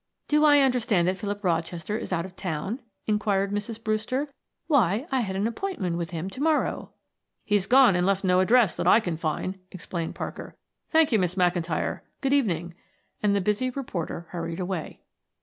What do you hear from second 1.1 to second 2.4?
Philip Rochester is out of